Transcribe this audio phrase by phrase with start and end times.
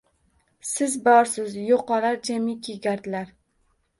[0.67, 3.29] Siz borsiz– yo’qolar jamiki gardlar: